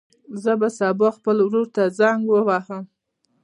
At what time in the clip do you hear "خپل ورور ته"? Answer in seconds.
1.17-1.83